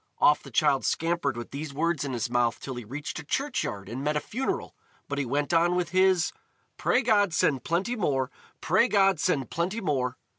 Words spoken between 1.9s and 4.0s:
in his mouth till he reached a churchyard